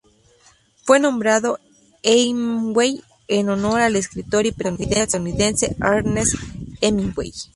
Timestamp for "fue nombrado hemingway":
0.83-3.03